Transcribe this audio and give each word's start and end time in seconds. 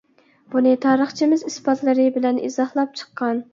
بۇنى 0.55 0.71
تارىخچىمىز 0.85 1.45
ئىسپاتلىرى 1.51 2.09
بىلەن 2.19 2.43
ئىزاھلاپ 2.51 3.01
چىققان. 3.05 3.47